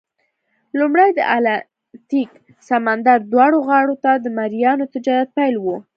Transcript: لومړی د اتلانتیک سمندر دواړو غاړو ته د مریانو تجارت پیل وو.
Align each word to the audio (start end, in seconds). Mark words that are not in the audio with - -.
لومړی 0.79 1.09
د 1.17 1.19
اتلانتیک 1.35 2.29
سمندر 2.69 3.17
دواړو 3.33 3.57
غاړو 3.67 3.95
ته 4.03 4.11
د 4.17 4.25
مریانو 4.37 4.91
تجارت 4.93 5.29
پیل 5.37 5.55
وو. 5.59 5.77